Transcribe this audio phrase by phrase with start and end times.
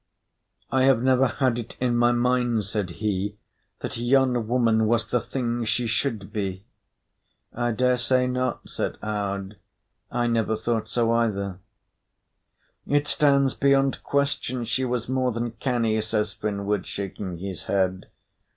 [0.71, 3.37] "I have never had it in my mind," said he,
[3.81, 6.65] "that yon woman was the thing she should be."
[7.53, 9.57] "I dare say not," said Aud.
[10.09, 11.59] "I never thought so either."
[12.87, 18.07] "It stands beyond question she was more than canny," says Finnward, shaking his head.